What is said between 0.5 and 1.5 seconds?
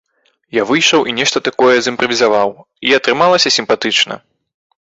Я выйшаў і нешта там